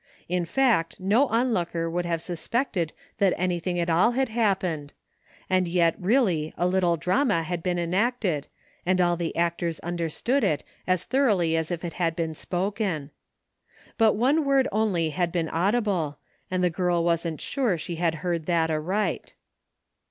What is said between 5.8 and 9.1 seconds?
really a little drama had been enacted and